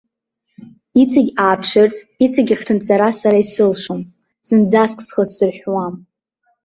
[1.01, 4.01] Иҵегь ааԥшырц иҵегь ахҭынҵара сара исылшом,
[4.47, 5.95] зынӡаск схы сзырҳәуам.